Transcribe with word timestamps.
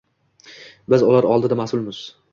Biz 0.93 1.05
ular 1.11 1.31
oldida 1.35 1.59
masʼulmiz 1.63 2.05